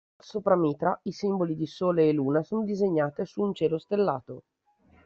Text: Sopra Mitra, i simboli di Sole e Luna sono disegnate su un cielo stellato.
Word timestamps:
Sopra 0.19 0.55
Mitra, 0.55 0.99
i 1.03 1.11
simboli 1.11 1.55
di 1.55 1.67
Sole 1.67 2.09
e 2.09 2.11
Luna 2.11 2.41
sono 2.41 2.63
disegnate 2.63 3.23
su 3.27 3.43
un 3.43 3.53
cielo 3.53 3.77
stellato. 3.77 4.41